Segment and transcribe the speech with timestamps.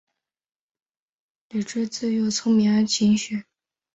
[1.49, 3.45] 李鏊自幼聪明而勤学。